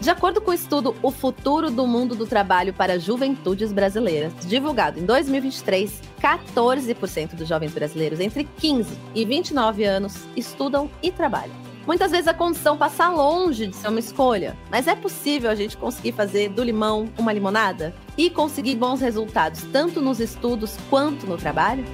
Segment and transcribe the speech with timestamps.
[0.00, 5.00] De acordo com o estudo O Futuro do Mundo do Trabalho para Juventudes Brasileiras, divulgado
[5.00, 11.54] em 2023, 14% dos jovens brasileiros entre 15 e 29 anos estudam e trabalham.
[11.86, 15.76] Muitas vezes a condição passa longe de ser uma escolha, mas é possível a gente
[15.76, 21.36] conseguir fazer do limão uma limonada e conseguir bons resultados tanto nos estudos quanto no
[21.36, 21.84] trabalho?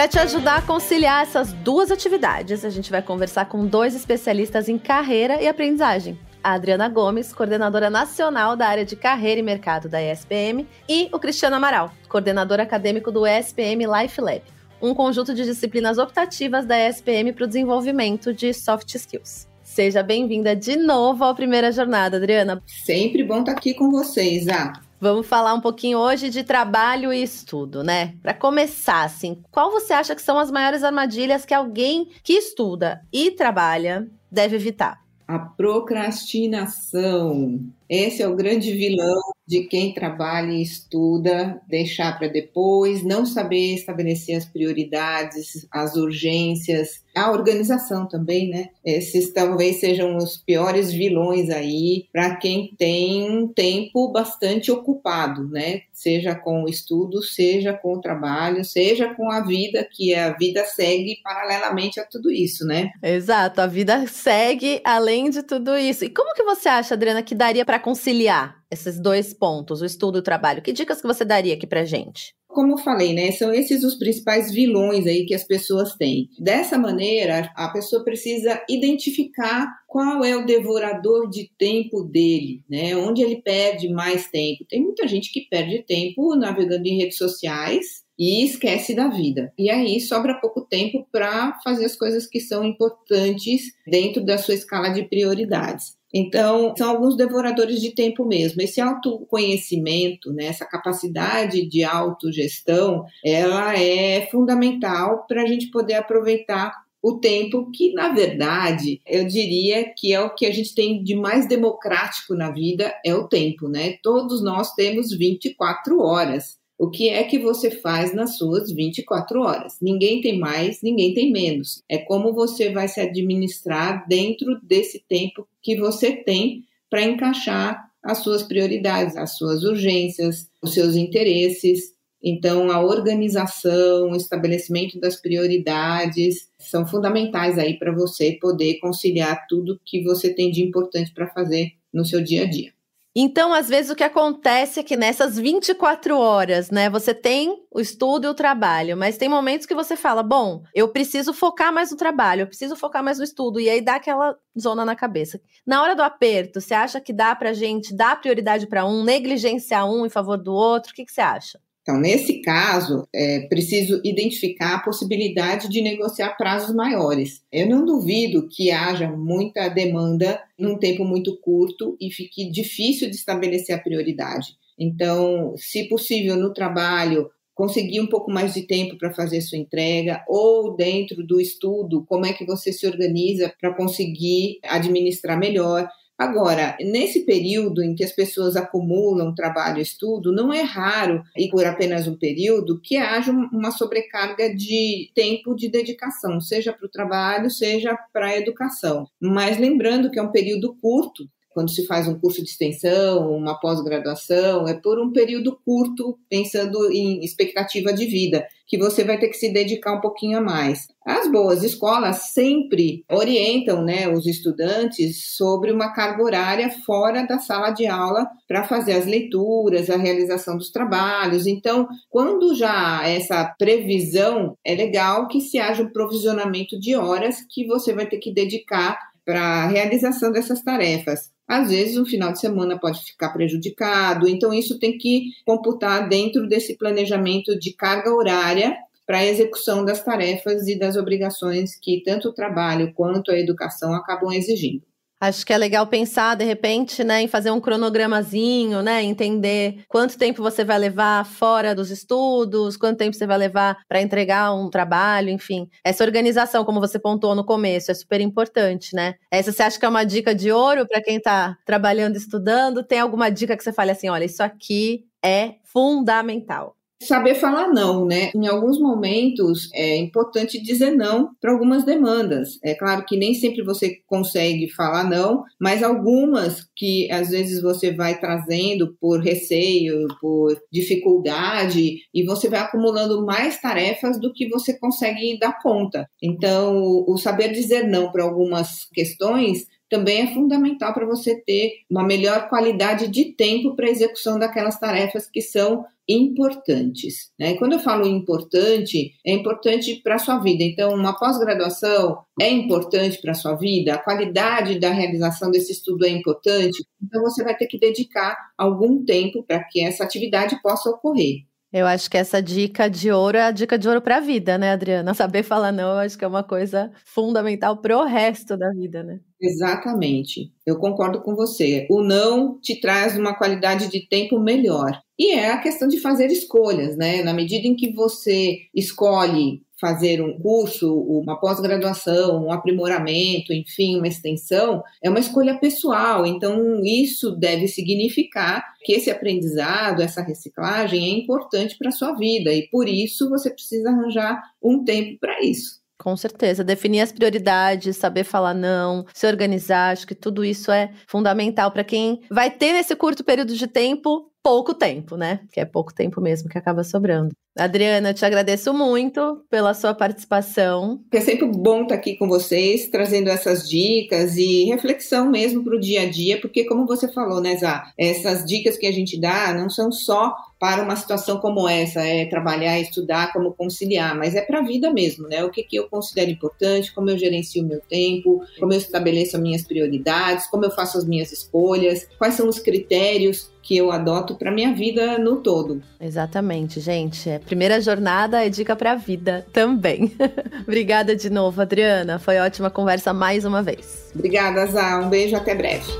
[0.00, 4.66] Para te ajudar a conciliar essas duas atividades, a gente vai conversar com dois especialistas
[4.66, 9.90] em carreira e aprendizagem a Adriana Gomes, coordenadora nacional da área de carreira e mercado
[9.90, 14.40] da ESPM, e o Cristiano Amaral, coordenador acadêmico do ESPM Life Lab,
[14.80, 19.46] um conjunto de disciplinas optativas da ESPM para o desenvolvimento de soft skills.
[19.62, 22.62] Seja bem-vinda de novo à primeira jornada, Adriana.
[22.66, 24.72] Sempre bom estar aqui com vocês, ah.
[25.00, 28.16] Vamos falar um pouquinho hoje de trabalho e estudo, né?
[28.22, 33.00] Para começar, assim, qual você acha que são as maiores armadilhas que alguém que estuda
[33.10, 35.00] e trabalha deve evitar?
[35.26, 37.60] A procrastinação.
[37.90, 43.74] Esse é o grande vilão de quem trabalha e estuda, deixar para depois, não saber
[43.74, 48.68] estabelecer as prioridades, as urgências, a organização também, né?
[48.84, 55.80] Esses talvez sejam os piores vilões aí para quem tem um tempo bastante ocupado, né?
[55.92, 60.64] Seja com o estudo, seja com o trabalho, seja com a vida, que a vida
[60.64, 62.92] segue paralelamente a tudo isso, né?
[63.02, 66.04] Exato, a vida segue além de tudo isso.
[66.04, 70.18] E como que você acha, Adriana, que daria para conciliar esses dois pontos, o estudo
[70.18, 70.62] e o trabalho?
[70.62, 72.34] Que dicas que você daria aqui pra gente?
[72.50, 76.28] Como eu falei, né, são esses os principais vilões aí que as pessoas têm.
[76.36, 82.96] Dessa maneira, a pessoa precisa identificar qual é o devorador de tempo dele, né?
[82.96, 84.64] Onde ele perde mais tempo.
[84.68, 89.52] Tem muita gente que perde tempo navegando em redes sociais e esquece da vida.
[89.56, 94.54] E aí sobra pouco tempo para fazer as coisas que são importantes dentro da sua
[94.54, 95.99] escala de prioridades.
[96.12, 98.60] Então, são alguns devoradores de tempo mesmo.
[98.60, 106.72] Esse autoconhecimento, né, essa capacidade de autogestão, ela é fundamental para a gente poder aproveitar
[107.02, 111.14] o tempo que, na verdade, eu diria que é o que a gente tem de
[111.14, 113.96] mais democrático na vida, é o tempo, né?
[114.02, 116.59] Todos nós temos 24 horas.
[116.80, 119.76] O que é que você faz nas suas 24 horas?
[119.82, 121.82] Ninguém tem mais, ninguém tem menos.
[121.86, 128.20] É como você vai se administrar dentro desse tempo que você tem para encaixar as
[128.20, 131.92] suas prioridades, as suas urgências, os seus interesses.
[132.24, 139.78] Então, a organização, o estabelecimento das prioridades são fundamentais aí para você poder conciliar tudo
[139.84, 142.72] que você tem de importante para fazer no seu dia a dia.
[143.14, 147.80] Então, às vezes, o que acontece é que nessas 24 horas, né, você tem o
[147.80, 151.90] estudo e o trabalho, mas tem momentos que você fala: bom, eu preciso focar mais
[151.90, 155.40] no trabalho, eu preciso focar mais no estudo, e aí dá aquela zona na cabeça.
[155.66, 159.90] Na hora do aperto, você acha que dá pra gente dar prioridade para um, negligenciar
[159.90, 160.92] um em favor do outro?
[160.92, 161.60] O que, que você acha?
[161.82, 167.42] Então, nesse caso, é preciso identificar a possibilidade de negociar prazos maiores.
[167.50, 173.16] Eu não duvido que haja muita demanda num tempo muito curto e fique difícil de
[173.16, 174.48] estabelecer a prioridade.
[174.78, 180.24] Então, se possível, no trabalho, conseguir um pouco mais de tempo para fazer sua entrega,
[180.26, 185.86] ou dentro do estudo, como é que você se organiza para conseguir administrar melhor.
[186.20, 191.48] Agora, nesse período em que as pessoas acumulam trabalho e estudo, não é raro, e
[191.48, 196.90] por apenas um período, que haja uma sobrecarga de tempo de dedicação, seja para o
[196.90, 199.08] trabalho, seja para a educação.
[199.18, 201.26] Mas lembrando que é um período curto,
[201.60, 206.90] quando se faz um curso de extensão, uma pós-graduação, é por um período curto, pensando
[206.90, 210.88] em expectativa de vida, que você vai ter que se dedicar um pouquinho a mais.
[211.04, 217.72] As boas escolas sempre orientam né, os estudantes sobre uma carga horária fora da sala
[217.72, 221.46] de aula para fazer as leituras, a realização dos trabalhos.
[221.46, 227.66] Então, quando já essa previsão, é legal que se haja um provisionamento de horas que
[227.66, 231.30] você vai ter que dedicar para a realização dessas tarefas.
[231.50, 236.46] Às vezes, um final de semana pode ficar prejudicado, então isso tem que computar dentro
[236.46, 242.28] desse planejamento de carga horária para a execução das tarefas e das obrigações que tanto
[242.28, 244.84] o trabalho quanto a educação acabam exigindo.
[245.22, 250.16] Acho que é legal pensar, de repente, né, em fazer um cronogramazinho, né, entender quanto
[250.16, 254.70] tempo você vai levar fora dos estudos, quanto tempo você vai levar para entregar um
[254.70, 255.68] trabalho, enfim.
[255.84, 259.14] Essa organização, como você pontuou no começo, é super importante, né?
[259.30, 262.82] Essa você acha que é uma dica de ouro para quem está trabalhando, estudando?
[262.82, 266.79] Tem alguma dica que você fale assim, olha, isso aqui é fundamental?
[267.02, 268.30] Saber falar não, né?
[268.34, 272.58] Em alguns momentos é importante dizer não para algumas demandas.
[272.62, 277.90] É claro que nem sempre você consegue falar não, mas algumas que às vezes você
[277.90, 284.78] vai trazendo por receio, por dificuldade, e você vai acumulando mais tarefas do que você
[284.78, 286.06] consegue dar conta.
[286.22, 292.04] Então, o saber dizer não para algumas questões também é fundamental para você ter uma
[292.04, 297.30] melhor qualidade de tempo para a execução daquelas tarefas que são importantes.
[297.38, 297.50] Né?
[297.50, 300.62] E quando eu falo importante, é importante para a sua vida.
[300.64, 306.04] Então, uma pós-graduação é importante para a sua vida, a qualidade da realização desse estudo
[306.04, 310.90] é importante, então você vai ter que dedicar algum tempo para que essa atividade possa
[310.90, 311.44] ocorrer.
[311.72, 314.58] Eu acho que essa dica de ouro é a dica de ouro para a vida,
[314.58, 315.14] né, Adriana?
[315.14, 319.04] Saber falar não, eu acho que é uma coisa fundamental para o resto da vida,
[319.04, 319.20] né?
[319.40, 320.52] Exatamente.
[320.66, 321.86] Eu concordo com você.
[321.90, 325.00] O não te traz uma qualidade de tempo melhor.
[325.18, 327.22] E é a questão de fazer escolhas, né?
[327.22, 334.08] Na medida em que você escolhe fazer um curso, uma pós-graduação, um aprimoramento, enfim, uma
[334.08, 336.26] extensão, é uma escolha pessoal.
[336.26, 342.52] Então, isso deve significar que esse aprendizado, essa reciclagem é importante para a sua vida
[342.52, 345.79] e por isso você precisa arranjar um tempo para isso.
[346.00, 350.90] Com certeza, definir as prioridades, saber falar não, se organizar, acho que tudo isso é
[351.06, 355.40] fundamental para quem vai ter nesse curto período de tempo pouco tempo, né?
[355.52, 357.34] Que é pouco tempo mesmo que acaba sobrando.
[357.60, 360.98] Adriana, te agradeço muito pela sua participação.
[361.12, 365.80] É sempre bom estar aqui com vocês, trazendo essas dicas e reflexão mesmo para o
[365.80, 369.52] dia a dia, porque como você falou, né, Zá, essas dicas que a gente dá
[369.52, 374.42] não são só para uma situação como essa, é trabalhar, estudar, como conciliar, mas é
[374.42, 375.42] para a vida mesmo, né?
[375.42, 379.36] O que, que eu considero importante, como eu gerencio o meu tempo, como eu estabeleço
[379.36, 383.90] as minhas prioridades, como eu faço as minhas escolhas, quais são os critérios que eu
[383.90, 385.82] adoto para minha vida no todo.
[386.00, 387.28] Exatamente, gente.
[387.28, 390.16] É, primeira jornada é dica para a vida também.
[390.62, 392.16] Obrigada de novo, Adriana.
[392.16, 394.12] Foi ótima conversa mais uma vez.
[394.14, 395.00] Obrigada, Zá.
[395.00, 395.90] Um beijo, até breve.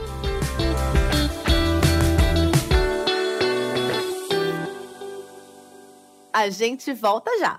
[6.32, 7.58] A gente volta já.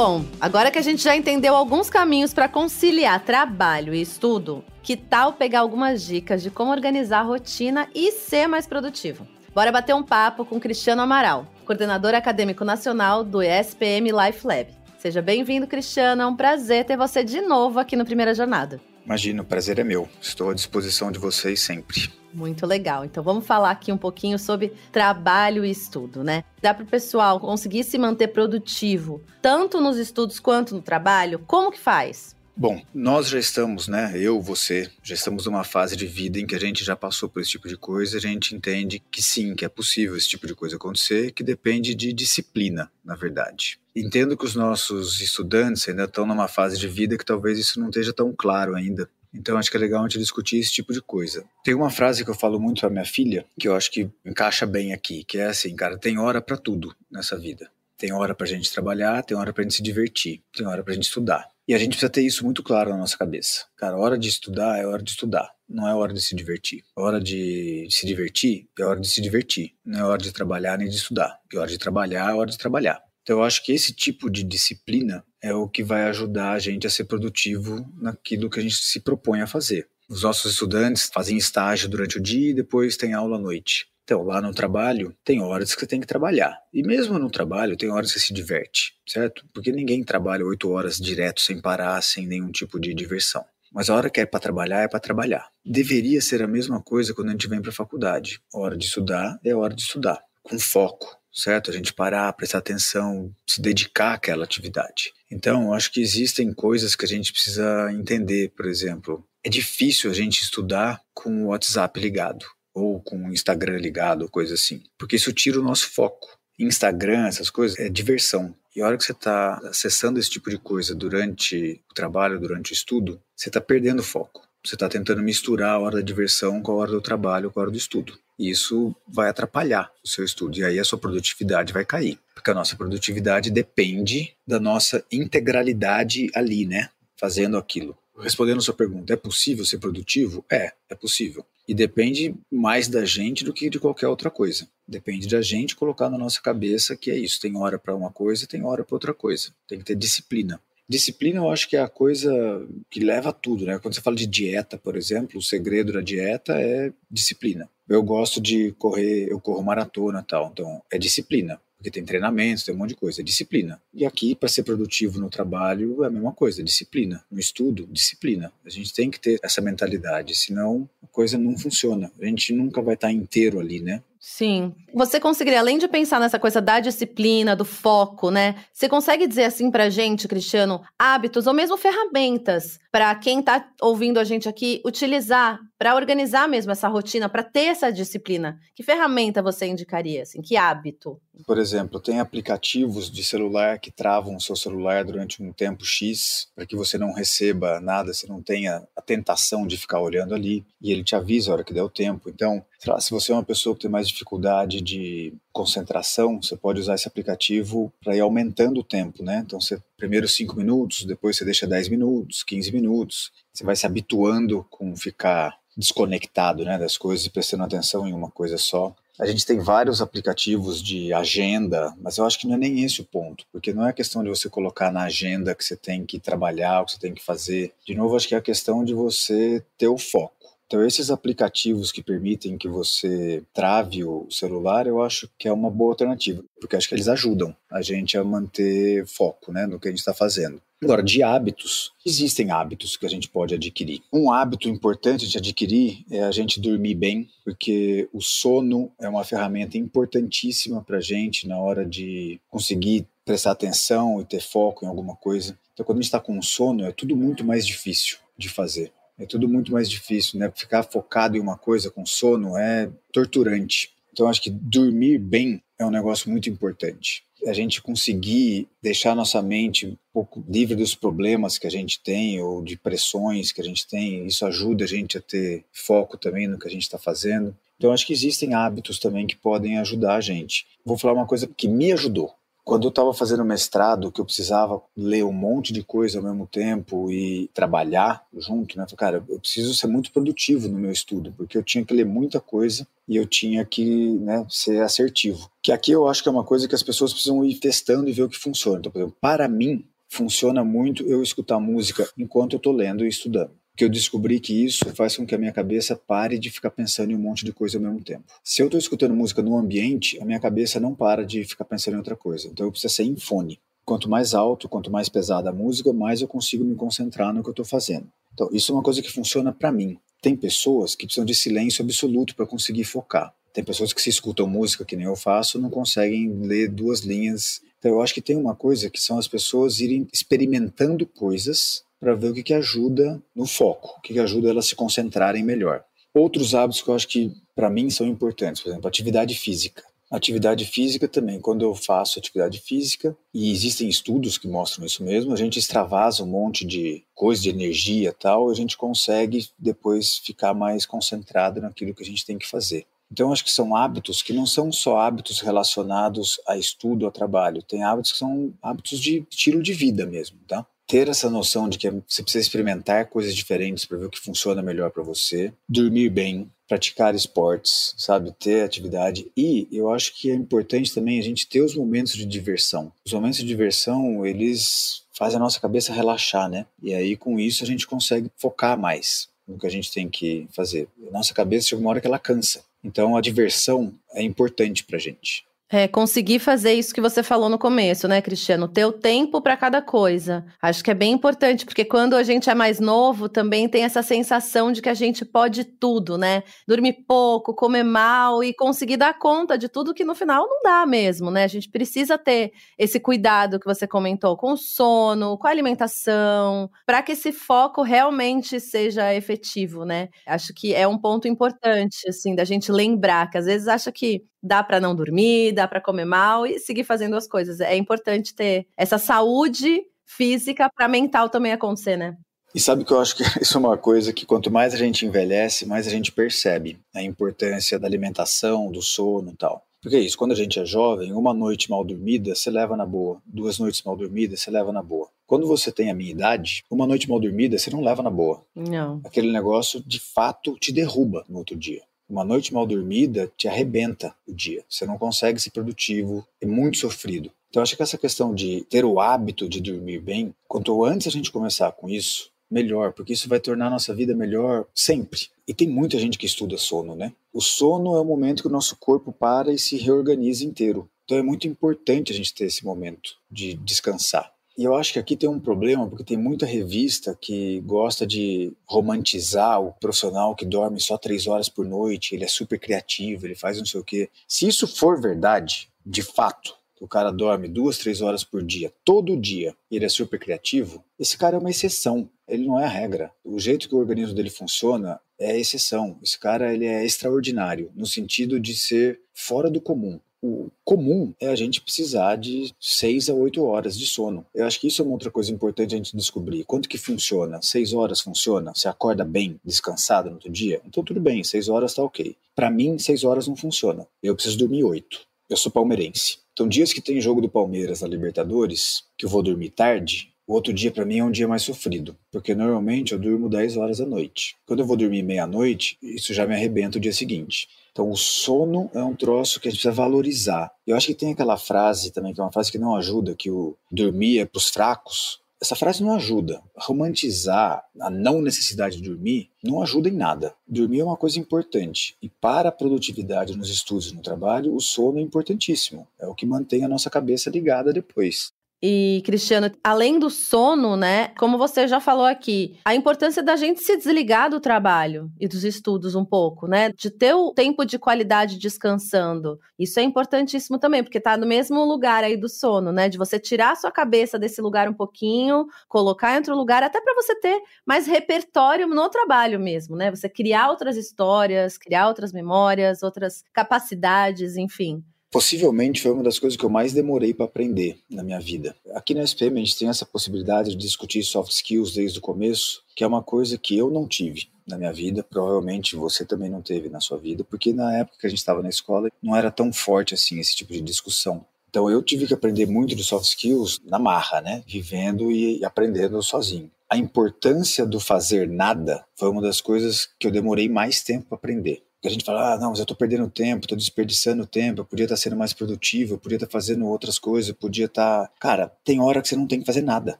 [0.00, 4.96] Bom, agora que a gente já entendeu alguns caminhos para conciliar trabalho e estudo, que
[4.96, 9.26] tal pegar algumas dicas de como organizar a rotina e ser mais produtivo?
[9.52, 14.68] Bora bater um papo com Cristiano Amaral, coordenador acadêmico nacional do ESPM Life Lab.
[15.00, 16.22] Seja bem-vindo, Cristiano.
[16.22, 18.80] É um prazer ter você de novo aqui no Primeira Jornada.
[19.08, 20.06] Imagina, o prazer é meu.
[20.20, 22.10] Estou à disposição de vocês sempre.
[22.30, 23.06] Muito legal.
[23.06, 26.44] Então vamos falar aqui um pouquinho sobre trabalho e estudo, né?
[26.60, 31.38] Dá para o pessoal conseguir se manter produtivo, tanto nos estudos quanto no trabalho?
[31.46, 32.36] Como que faz?
[32.60, 34.14] Bom, nós já estamos, né?
[34.16, 37.40] Eu, você, já estamos numa fase de vida em que a gente já passou por
[37.40, 40.56] esse tipo de coisa, a gente entende que sim, que é possível esse tipo de
[40.56, 43.78] coisa acontecer, que depende de disciplina, na verdade.
[43.94, 47.90] Entendo que os nossos estudantes ainda estão numa fase de vida que talvez isso não
[47.90, 49.08] esteja tão claro ainda.
[49.32, 51.44] Então acho que é legal a gente discutir esse tipo de coisa.
[51.62, 54.66] Tem uma frase que eu falo muito para minha filha, que eu acho que encaixa
[54.66, 57.70] bem aqui, que é assim, cara, tem hora para tudo nessa vida.
[57.96, 61.04] Tem hora pra gente trabalhar, tem hora pra gente se divertir, tem hora pra gente
[61.04, 61.48] estudar.
[61.68, 63.66] E a gente precisa ter isso muito claro na nossa cabeça.
[63.76, 66.82] Cara, hora de estudar é hora de estudar, não é hora de se divertir.
[66.96, 70.88] Hora de se divertir é hora de se divertir, não é hora de trabalhar nem
[70.88, 71.38] de estudar.
[71.52, 72.98] É hora de trabalhar é hora de trabalhar.
[73.20, 76.86] Então eu acho que esse tipo de disciplina é o que vai ajudar a gente
[76.86, 79.86] a ser produtivo naquilo que a gente se propõe a fazer.
[80.08, 83.86] Os nossos estudantes fazem estágio durante o dia e depois tem aula à noite.
[84.08, 86.58] Então, lá no trabalho, tem horas que você tem que trabalhar.
[86.72, 89.44] E mesmo no trabalho, tem horas que se diverte, certo?
[89.52, 93.44] Porque ninguém trabalha oito horas direto, sem parar, sem nenhum tipo de diversão.
[93.70, 95.50] Mas a hora que é para trabalhar, é para trabalhar.
[95.62, 98.40] Deveria ser a mesma coisa quando a gente vem para a faculdade.
[98.54, 101.70] A hora de estudar é hora de estudar, com foco, certo?
[101.70, 105.12] A gente parar, prestar atenção, se dedicar àquela atividade.
[105.30, 110.14] Então, acho que existem coisas que a gente precisa entender, por exemplo, é difícil a
[110.14, 112.46] gente estudar com o WhatsApp ligado
[112.78, 116.38] ou com o Instagram ligado, coisa assim, porque isso tira o nosso foco.
[116.58, 118.54] Instagram, essas coisas, é diversão.
[118.74, 122.72] E a hora que você está acessando esse tipo de coisa durante o trabalho, durante
[122.72, 124.46] o estudo, você está perdendo foco.
[124.64, 127.62] Você está tentando misturar a hora da diversão com a hora do trabalho, com a
[127.62, 128.18] hora do estudo.
[128.38, 130.58] E isso vai atrapalhar o seu estudo.
[130.58, 132.18] E aí a sua produtividade vai cair.
[132.34, 136.90] Porque a nossa produtividade depende da nossa integralidade ali, né?
[137.16, 137.96] Fazendo aquilo.
[138.18, 140.44] Respondendo a sua pergunta, é possível ser produtivo?
[140.50, 141.46] É, é possível.
[141.68, 144.66] E depende mais da gente do que de qualquer outra coisa.
[144.86, 147.38] Depende da gente colocar na nossa cabeça que é isso.
[147.38, 149.52] Tem hora para uma coisa, tem hora para outra coisa.
[149.68, 150.58] Tem que ter disciplina.
[150.88, 153.78] Disciplina eu acho que é a coisa que leva a tudo, né?
[153.78, 157.68] Quando você fala de dieta, por exemplo, o segredo da dieta é disciplina.
[157.86, 162.74] Eu gosto de correr, eu corro maratona tal, então é disciplina porque tem treinamentos, tem
[162.74, 163.80] um monte de coisa, disciplina.
[163.94, 167.24] E aqui, para ser produtivo no trabalho, é a mesma coisa, disciplina.
[167.30, 168.52] No estudo, disciplina.
[168.66, 172.10] A gente tem que ter essa mentalidade, senão a coisa não funciona.
[172.20, 174.02] A gente nunca vai estar inteiro ali, né?
[174.20, 174.74] Sim.
[174.94, 178.56] Você conseguiria, além de pensar nessa coisa da disciplina, do foco, né?
[178.72, 184.18] Você consegue dizer assim pra gente, Cristiano, hábitos ou mesmo ferramentas para quem tá ouvindo
[184.18, 188.58] a gente aqui utilizar para organizar mesmo essa rotina, para ter essa disciplina?
[188.74, 190.42] Que ferramenta você indicaria, assim?
[190.42, 191.20] Que hábito?
[191.46, 196.48] Por exemplo, tem aplicativos de celular que travam o seu celular durante um tempo X
[196.54, 200.66] para que você não receba nada, você não tenha a tentação de ficar olhando ali
[200.82, 202.28] e ele te avisa a hora que der o tempo.
[202.28, 206.80] Então, lá, se você é uma pessoa que tem mais dificuldade de concentração, você pode
[206.80, 209.42] usar esse aplicativo para ir aumentando o tempo, né?
[209.44, 213.32] Então, você primeiro 5 minutos, depois você deixa 10 minutos, 15 minutos.
[213.52, 218.30] Você vai se habituando com ficar desconectado, né, das coisas e prestando atenção em uma
[218.30, 218.94] coisa só.
[219.18, 223.00] A gente tem vários aplicativos de agenda, mas eu acho que não é nem esse
[223.00, 226.20] o ponto, porque não é questão de você colocar na agenda que você tem que
[226.20, 227.72] trabalhar, o que você tem que fazer.
[227.84, 230.37] De novo, acho que é a questão de você ter o foco.
[230.68, 235.70] Então, esses aplicativos que permitem que você trave o celular, eu acho que é uma
[235.70, 239.88] boa alternativa, porque acho que eles ajudam a gente a manter foco né, no que
[239.88, 240.60] a gente está fazendo.
[240.82, 244.02] Agora, de hábitos, existem hábitos que a gente pode adquirir.
[244.12, 249.24] Um hábito importante de adquirir é a gente dormir bem, porque o sono é uma
[249.24, 254.88] ferramenta importantíssima para a gente na hora de conseguir prestar atenção e ter foco em
[254.88, 255.58] alguma coisa.
[255.72, 258.92] Então, quando a gente está com sono, é tudo muito mais difícil de fazer.
[259.18, 260.50] É tudo muito mais difícil, né?
[260.54, 263.92] Ficar focado em uma coisa com sono é torturante.
[264.12, 269.40] Então, acho que dormir bem é um negócio muito importante a gente conseguir deixar nossa
[269.40, 273.64] mente um pouco livre dos problemas que a gente tem ou de pressões que a
[273.64, 276.98] gente tem, isso ajuda a gente a ter foco também no que a gente está
[276.98, 277.56] fazendo.
[277.76, 280.66] Então, acho que existem hábitos também que podem ajudar a gente.
[280.84, 282.34] Vou falar uma coisa que me ajudou.
[282.68, 286.46] Quando eu estava fazendo mestrado, que eu precisava ler um monte de coisa ao mesmo
[286.46, 288.84] tempo e trabalhar junto, né?
[288.84, 292.04] Falei, cara, eu preciso ser muito produtivo no meu estudo, porque eu tinha que ler
[292.04, 295.50] muita coisa e eu tinha que né, ser assertivo.
[295.62, 298.12] Que aqui eu acho que é uma coisa que as pessoas precisam ir testando e
[298.12, 298.80] ver o que funciona.
[298.80, 303.08] Então, por exemplo, para mim, funciona muito eu escutar música enquanto eu estou lendo e
[303.08, 306.68] estudando que eu descobri que isso faz com que a minha cabeça pare de ficar
[306.68, 308.24] pensando em um monte de coisa ao mesmo tempo.
[308.42, 311.94] Se eu estou escutando música no ambiente, a minha cabeça não para de ficar pensando
[311.94, 312.48] em outra coisa.
[312.48, 313.60] Então eu preciso ser em fone.
[313.84, 317.50] Quanto mais alto, quanto mais pesada a música, mais eu consigo me concentrar no que
[317.50, 318.08] eu estou fazendo.
[318.34, 319.96] Então isso é uma coisa que funciona para mim.
[320.20, 323.32] Tem pessoas que precisam de silêncio absoluto para conseguir focar.
[323.52, 327.60] Tem pessoas que se escutam música, que nem eu faço, não conseguem ler duas linhas.
[327.78, 332.14] Então eu acho que tem uma coisa que são as pessoas irem experimentando coisas para
[332.14, 335.42] ver o que, que ajuda no foco, o que, que ajuda elas a se concentrarem
[335.42, 335.84] melhor.
[336.14, 339.82] Outros hábitos que eu acho que, para mim, são importantes, por exemplo, atividade física.
[340.10, 345.34] Atividade física também, quando eu faço atividade física, e existem estudos que mostram isso mesmo,
[345.34, 350.54] a gente extravasa um monte de coisa, de energia tal, a gente consegue depois ficar
[350.54, 352.86] mais concentrado naquilo que a gente tem que fazer.
[353.12, 357.62] Então, acho que são hábitos que não são só hábitos relacionados a estudo, a trabalho,
[357.62, 360.66] tem hábitos que são hábitos de estilo de vida mesmo, tá?
[360.88, 364.62] Ter essa noção de que você precisa experimentar coisas diferentes para ver o que funciona
[364.62, 370.34] melhor para você, dormir bem, praticar esportes, sabe, ter atividade e eu acho que é
[370.34, 372.90] importante também a gente ter os momentos de diversão.
[373.04, 376.64] Os momentos de diversão, eles fazem a nossa cabeça relaxar, né?
[376.82, 380.48] E aí com isso a gente consegue focar mais no que a gente tem que
[380.52, 380.88] fazer.
[381.12, 382.62] Nossa cabeça chega uma hora que ela cansa.
[382.82, 385.44] Então a diversão é importante pra gente.
[385.70, 388.66] É, conseguir fazer isso que você falou no começo, né, Cristiano?
[388.66, 390.42] Ter o tempo para cada coisa.
[390.62, 394.02] Acho que é bem importante, porque quando a gente é mais novo, também tem essa
[394.02, 396.42] sensação de que a gente pode tudo, né?
[396.66, 400.86] Dormir pouco, comer mal e conseguir dar conta de tudo que no final não dá
[400.86, 401.44] mesmo, né?
[401.44, 406.70] A gente precisa ter esse cuidado que você comentou com o sono, com a alimentação,
[406.86, 410.08] para que esse foco realmente seja efetivo, né?
[410.26, 414.22] Acho que é um ponto importante, assim, da gente lembrar que às vezes acha que
[414.42, 417.60] dá para não dormir, dá para comer mal e seguir fazendo as coisas.
[417.60, 422.16] É importante ter essa saúde física para mental também acontecer, né?
[422.54, 425.04] E sabe que eu acho que isso é uma coisa que quanto mais a gente
[425.04, 429.62] envelhece, mais a gente percebe a importância da alimentação, do sono e tal.
[429.80, 432.84] Porque é isso, quando a gente é jovem, uma noite mal dormida você leva na
[432.84, 435.08] boa, duas noites mal dormidas você leva na boa.
[435.24, 438.42] Quando você tem a minha idade, uma noite mal dormida você não leva na boa.
[438.56, 439.00] Não.
[439.04, 441.82] Aquele negócio de fato te derruba no outro dia.
[442.08, 444.64] Uma noite mal dormida te arrebenta o dia.
[444.68, 447.30] Você não consegue ser produtivo, é muito sofrido.
[447.50, 451.10] Então, acho que essa questão de ter o hábito de dormir bem, quanto antes a
[451.10, 455.28] gente começar com isso, melhor, porque isso vai tornar a nossa vida melhor sempre.
[455.46, 457.12] E tem muita gente que estuda sono, né?
[457.32, 460.88] O sono é o momento que o nosso corpo para e se reorganiza inteiro.
[461.04, 464.32] Então é muito importante a gente ter esse momento de descansar.
[464.58, 468.52] E eu acho que aqui tem um problema, porque tem muita revista que gosta de
[468.66, 473.36] romantizar o profissional que dorme só três horas por noite, ele é super criativo, ele
[473.36, 474.10] faz não sei o quê.
[474.26, 479.16] Se isso for verdade, de fato, o cara dorme duas, três horas por dia, todo
[479.16, 482.68] dia, e ele é super criativo, esse cara é uma exceção, ele não é a
[482.68, 483.12] regra.
[483.24, 486.00] O jeito que o organismo dele funciona é a exceção.
[486.02, 491.28] Esse cara ele é extraordinário, no sentido de ser fora do comum o comum é
[491.28, 494.26] a gente precisar de 6 a 8 horas de sono.
[494.34, 496.44] Eu acho que isso é uma outra coisa importante a gente descobrir.
[496.44, 497.40] Quanto que funciona?
[497.40, 498.52] 6 horas funciona?
[498.54, 500.60] Você acorda bem, descansado no outro dia?
[500.66, 502.16] Então tudo bem, 6 horas tá ok.
[502.34, 503.86] Para mim, 6 horas não funciona.
[504.02, 505.00] Eu preciso dormir 8.
[505.30, 506.18] Eu sou palmeirense.
[506.32, 510.34] Então dias que tem jogo do Palmeiras na Libertadores, que eu vou dormir tarde, o
[510.34, 513.78] outro dia para mim é um dia mais sofrido, porque normalmente eu durmo 10 horas
[513.78, 514.36] da noite.
[514.46, 517.48] Quando eu vou dormir meia-noite, isso já me arrebenta o dia seguinte.
[517.78, 520.50] Então, o sono é um troço que a gente precisa valorizar.
[520.66, 523.30] Eu acho que tem aquela frase também, que é uma frase que não ajuda, que
[523.30, 525.20] o dormir é para os fracos.
[525.40, 526.42] Essa frase não ajuda.
[526.56, 530.34] Romantizar a não necessidade de dormir não ajuda em nada.
[530.44, 531.96] Dormir é uma coisa importante.
[532.02, 535.86] E para a produtividade nos estudos e no trabalho, o sono é importantíssimo.
[536.00, 538.32] É o que mantém a nossa cabeça ligada depois.
[538.60, 541.08] E, Cristiano, além do sono, né?
[541.16, 545.44] Como você já falou aqui, a importância da gente se desligar do trabalho e dos
[545.44, 546.70] estudos um pouco, né?
[546.72, 549.38] De ter o tempo de qualidade descansando.
[549.56, 552.88] Isso é importantíssimo também, porque tá no mesmo lugar aí do sono, né?
[552.88, 556.80] De você tirar a sua cabeça desse lugar um pouquinho, colocar em outro lugar, até
[556.80, 559.88] para você ter mais repertório no trabalho mesmo, né?
[559.90, 566.36] Você criar outras histórias, criar outras memórias, outras capacidades, enfim possivelmente foi uma das coisas
[566.36, 568.54] que eu mais demorei para aprender na minha vida.
[568.74, 572.62] Aqui na SPM a gente tem essa possibilidade de discutir soft skills desde o começo,
[572.76, 576.40] que é uma coisa que eu não tive na minha vida, provavelmente você também não
[576.40, 579.30] teve na sua vida, porque na época que a gente estava na escola não era
[579.30, 581.24] tão forte assim esse tipo de discussão.
[581.50, 584.42] Então eu tive que aprender muito de soft skills na marra, né?
[584.46, 586.50] Vivendo e aprendendo sozinho.
[586.68, 591.16] A importância do fazer nada foi uma das coisas que eu demorei mais tempo para
[591.16, 594.64] aprender a gente fala, ah, não, mas eu estou perdendo tempo, estou desperdiçando tempo, eu
[594.64, 597.66] podia estar tá sendo mais produtivo, eu podia estar tá fazendo outras coisas, eu podia
[597.66, 598.08] estar.
[598.08, 598.12] Tá...
[598.18, 599.98] Cara, tem hora que você não tem que fazer nada.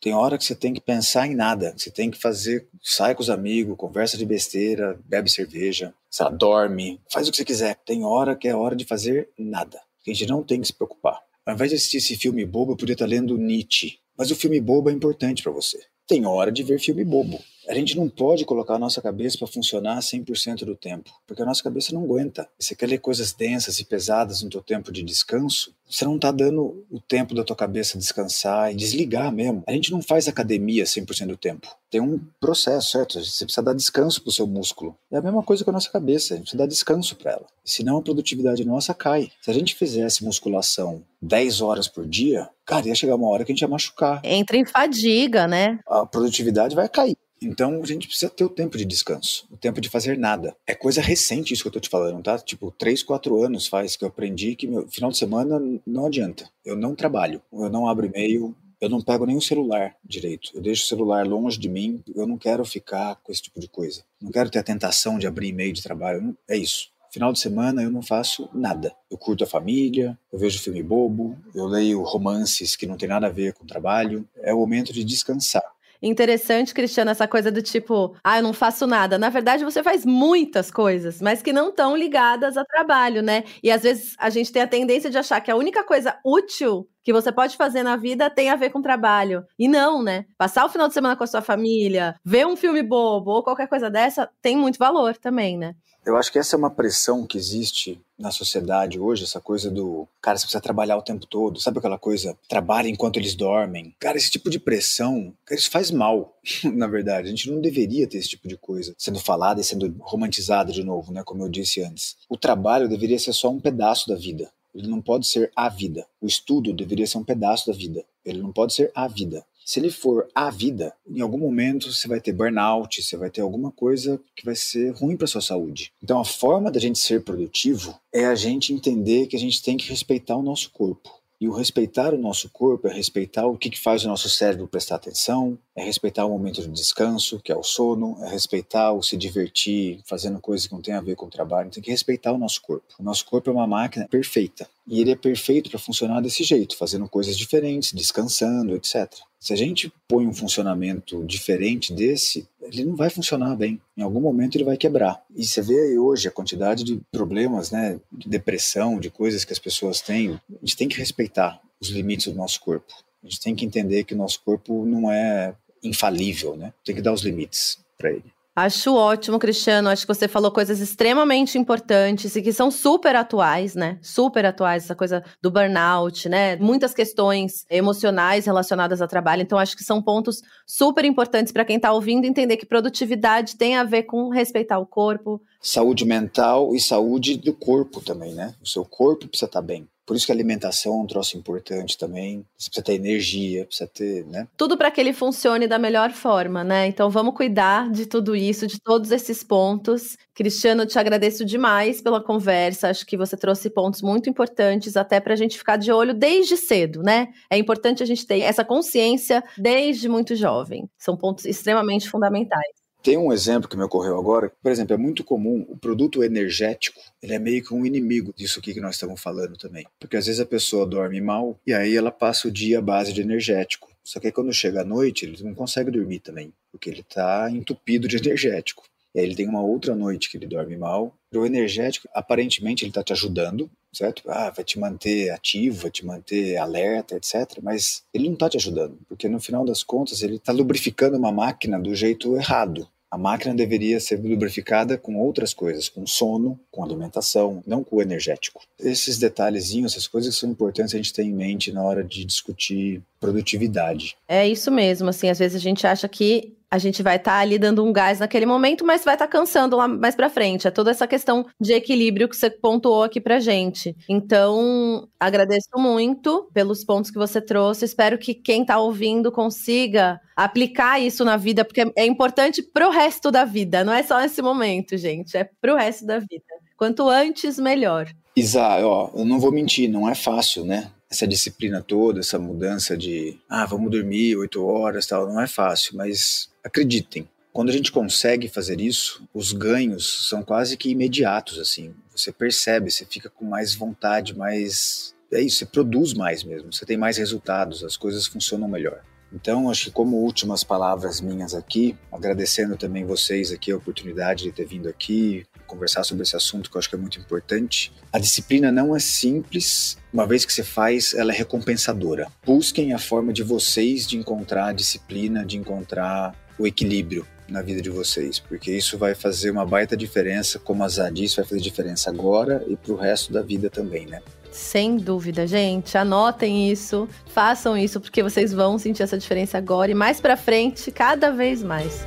[0.00, 1.72] Tem hora que você tem que pensar em nada.
[1.76, 5.94] Você tem que fazer, sai com os amigos, conversa de besteira, bebe cerveja,
[6.36, 7.76] dorme, faz o que você quiser.
[7.86, 9.78] Tem hora que é hora de fazer nada.
[10.04, 11.20] A gente não tem que se preocupar.
[11.46, 13.98] Ao invés de assistir esse filme bobo, eu podia estar lendo Nietzsche.
[14.18, 15.78] Mas o filme bobo é importante para você.
[16.06, 17.40] Tem hora de ver filme bobo.
[17.72, 21.46] A gente não pode colocar a nossa cabeça para funcionar 100% do tempo, porque a
[21.46, 22.46] nossa cabeça não aguenta.
[22.58, 26.30] Você quer ler coisas densas e pesadas no teu tempo de descanso, você não está
[26.30, 29.64] dando o tempo da tua cabeça descansar e desligar mesmo.
[29.66, 31.66] A gente não faz academia 100% do tempo.
[31.90, 33.24] Tem um processo, certo?
[33.24, 34.94] Você precisa dar descanso para o seu músculo.
[35.10, 37.46] É a mesma coisa com a nossa cabeça, a gente precisa dar descanso para ela.
[37.64, 39.30] Senão a produtividade nossa cai.
[39.40, 43.52] Se a gente fizesse musculação 10 horas por dia, cara, ia chegar uma hora que
[43.52, 44.20] a gente ia machucar.
[44.24, 45.78] Entra em fadiga, né?
[45.86, 47.16] A produtividade vai cair.
[47.42, 50.56] Então a gente precisa ter o tempo de descanso, o tempo de fazer nada.
[50.66, 52.38] É coisa recente isso que eu tô te falando, tá?
[52.38, 56.48] Tipo, três, quatro anos faz que eu aprendi que meu final de semana não adianta.
[56.64, 60.50] Eu não trabalho, eu não abro e-mail, eu não pego o celular direito.
[60.54, 63.68] Eu deixo o celular longe de mim, eu não quero ficar com esse tipo de
[63.68, 64.02] coisa.
[64.20, 66.36] Não quero ter a tentação de abrir e-mail de trabalho.
[66.48, 66.90] É isso.
[67.12, 68.92] Final de semana eu não faço nada.
[69.10, 73.26] Eu curto a família, eu vejo filme bobo, eu leio romances que não tem nada
[73.26, 74.26] a ver com o trabalho.
[74.38, 75.62] É o momento de descansar.
[76.02, 79.18] Interessante, Cristiano, essa coisa do tipo, ah, eu não faço nada.
[79.18, 83.44] Na verdade, você faz muitas coisas, mas que não estão ligadas a trabalho, né?
[83.62, 86.88] E às vezes a gente tem a tendência de achar que a única coisa útil
[87.02, 89.44] que você pode fazer na vida tem a ver com trabalho.
[89.58, 90.26] E não, né?
[90.36, 93.68] Passar o final de semana com a sua família, ver um filme bobo ou qualquer
[93.68, 95.74] coisa dessa tem muito valor também, né?
[96.04, 100.06] Eu acho que essa é uma pressão que existe na sociedade hoje, essa coisa do
[100.20, 103.94] cara, você precisa trabalhar o tempo todo, sabe aquela coisa, trabalha enquanto eles dormem.
[104.00, 106.36] Cara, esse tipo de pressão, cara, isso faz mal,
[106.74, 107.28] na verdade.
[107.28, 110.82] A gente não deveria ter esse tipo de coisa sendo falada e sendo romantizada de
[110.82, 112.16] novo, né, como eu disse antes.
[112.28, 114.50] O trabalho deveria ser só um pedaço da vida.
[114.74, 116.06] Ele não pode ser a vida.
[116.20, 118.04] O estudo deveria ser um pedaço da vida.
[118.24, 119.44] Ele não pode ser a vida.
[119.64, 123.40] Se ele for a vida, em algum momento você vai ter burnout, você vai ter
[123.40, 125.92] alguma coisa que vai ser ruim para sua saúde.
[126.02, 129.76] Então a forma da gente ser produtivo é a gente entender que a gente tem
[129.76, 131.21] que respeitar o nosso corpo.
[131.42, 134.94] E o respeitar o nosso corpo é respeitar o que, faz o nosso cérebro prestar
[134.94, 139.16] atenção, é respeitar o momento de descanso, que é o sono, é respeitar o se
[139.16, 141.68] divertir fazendo coisas que não tem a ver com o trabalho.
[141.68, 142.86] Tem que respeitar o nosso corpo.
[142.96, 144.68] O nosso corpo é uma máquina perfeita.
[144.86, 149.12] E ele é perfeito para funcionar desse jeito, fazendo coisas diferentes, descansando, etc.
[149.42, 153.80] Se a gente põe um funcionamento diferente desse, ele não vai funcionar bem.
[153.96, 155.20] Em algum momento ele vai quebrar.
[155.34, 159.52] E você vê aí hoje a quantidade de problemas, né, de depressão, de coisas que
[159.52, 160.40] as pessoas têm.
[160.48, 162.94] A gente tem que respeitar os limites do nosso corpo.
[163.20, 165.52] A gente tem que entender que o nosso corpo não é
[165.82, 166.72] infalível, né?
[166.84, 168.32] Tem que dar os limites para ele.
[168.54, 169.88] Acho ótimo, Cristiano.
[169.88, 173.98] Acho que você falou coisas extremamente importantes e que são super atuais, né?
[174.02, 176.56] Super atuais, essa coisa do burnout, né?
[176.56, 179.40] Muitas questões emocionais relacionadas ao trabalho.
[179.40, 183.74] Então, acho que são pontos super importantes para quem está ouvindo entender que produtividade tem
[183.76, 185.40] a ver com respeitar o corpo.
[185.58, 188.54] Saúde mental e saúde do corpo também, né?
[188.62, 189.88] O seu corpo precisa estar tá bem.
[190.04, 192.44] Por isso que a alimentação é um troço importante também.
[192.58, 194.48] Você precisa ter energia, precisa ter, né?
[194.56, 196.86] Tudo para que ele funcione da melhor forma, né?
[196.86, 200.16] Então vamos cuidar de tudo isso, de todos esses pontos.
[200.34, 202.88] Cristiano, te agradeço demais pela conversa.
[202.88, 206.56] Acho que você trouxe pontos muito importantes até para a gente ficar de olho desde
[206.56, 207.28] cedo, né?
[207.48, 210.88] É importante a gente ter essa consciência desde muito jovem.
[210.98, 212.81] São pontos extremamente fundamentais.
[213.02, 217.00] Tem um exemplo que me ocorreu agora, por exemplo, é muito comum o produto energético,
[217.20, 219.84] ele é meio que um inimigo disso aqui que nós estamos falando também.
[219.98, 223.12] Porque às vezes a pessoa dorme mal e aí ela passa o dia à base
[223.12, 223.90] de energético.
[224.04, 227.50] Só que aí quando chega a noite, ele não consegue dormir também, porque ele está
[227.50, 228.84] entupido de energético.
[229.14, 231.16] E aí ele tem uma outra noite que ele dorme mal.
[231.34, 234.22] O energético, aparentemente, ele está te ajudando, certo?
[234.26, 237.58] Ah, vai te manter ativo, vai te manter alerta, etc.
[237.62, 241.32] Mas ele não está te ajudando, porque no final das contas ele está lubrificando uma
[241.32, 242.88] máquina do jeito errado.
[243.10, 248.00] A máquina deveria ser lubrificada com outras coisas, com sono, com alimentação, não com o
[248.00, 248.62] energético.
[248.80, 253.02] Esses detalhezinhos, essas coisas são importantes a gente ter em mente na hora de discutir
[253.20, 254.16] produtividade.
[254.26, 257.38] É isso mesmo, assim, às vezes a gente acha que a gente vai estar tá
[257.38, 260.66] ali dando um gás naquele momento, mas vai estar tá cansando lá mais para frente.
[260.66, 263.94] É toda essa questão de equilíbrio que você pontuou aqui pra gente.
[264.08, 267.84] Então, agradeço muito pelos pontos que você trouxe.
[267.84, 273.30] Espero que quem está ouvindo consiga aplicar isso na vida, porque é importante pro resto
[273.30, 276.42] da vida, não é só nesse momento, gente, é pro resto da vida.
[276.78, 278.08] Quanto antes, melhor.
[278.34, 280.90] Isa, ó, eu não vou mentir, não é fácil, né?
[281.12, 285.94] Essa disciplina toda, essa mudança de, ah, vamos dormir oito horas, tal, não é fácil,
[285.94, 291.94] mas acreditem, quando a gente consegue fazer isso, os ganhos são quase que imediatos, assim.
[292.16, 296.86] Você percebe, você fica com mais vontade, mais é isso, você produz mais mesmo, você
[296.86, 299.02] tem mais resultados, as coisas funcionam melhor.
[299.30, 304.52] Então, acho que como últimas palavras minhas aqui, agradecendo também vocês aqui a oportunidade de
[304.52, 307.92] ter vindo aqui conversar sobre esse assunto que eu acho que é muito importante.
[308.12, 312.28] A disciplina não é simples, uma vez que você faz, ela é recompensadora.
[312.44, 317.80] Busquem a forma de vocês de encontrar a disciplina, de encontrar o equilíbrio na vida
[317.80, 321.60] de vocês, porque isso vai fazer uma baita diferença, como a Zá disse, vai fazer
[321.60, 324.20] diferença agora e para o resto da vida também, né?
[324.50, 325.96] Sem dúvida, gente.
[325.96, 330.90] Anotem isso, façam isso, porque vocês vão sentir essa diferença agora e mais para frente,
[330.90, 332.04] cada vez mais.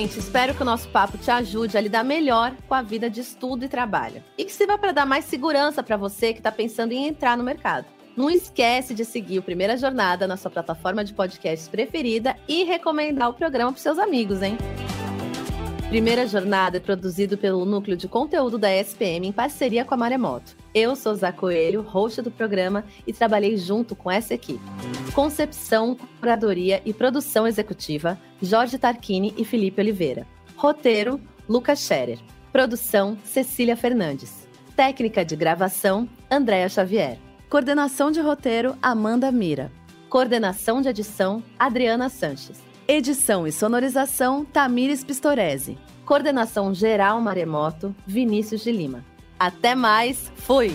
[0.00, 3.20] Gente, espero que o nosso papo te ajude a lidar melhor com a vida de
[3.20, 4.24] estudo e trabalho.
[4.38, 7.44] E que sirva para dar mais segurança para você que está pensando em entrar no
[7.44, 7.84] mercado.
[8.16, 13.28] Não esquece de seguir o Primeira Jornada na sua plataforma de podcasts preferida e recomendar
[13.28, 14.56] o programa para seus amigos, hein?
[15.90, 20.56] Primeira Jornada é produzido pelo Núcleo de Conteúdo da SPM em parceria com a Maremoto.
[20.72, 24.64] Eu sou Zé Coelho, host do programa, e trabalhei junto com essa equipe.
[25.12, 30.26] Concepção, curadoria e produção executiva, Jorge Tarquini e Felipe Oliveira.
[30.56, 32.18] Roteiro, Lucas Scherer.
[32.52, 34.48] Produção, Cecília Fernandes.
[34.74, 37.18] Técnica de gravação, Andréa Xavier.
[37.48, 39.70] Coordenação de roteiro, Amanda Mira.
[40.08, 42.60] Coordenação de edição, Adriana Sanches.
[42.88, 45.78] Edição e sonorização, Tamires Pistorese.
[46.04, 49.04] Coordenação geral Maremoto, Vinícius de Lima.
[49.38, 50.74] Até mais, fui!